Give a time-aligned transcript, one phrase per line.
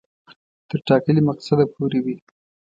[0.69, 2.15] تر ټاکلي مقصده پوري وي.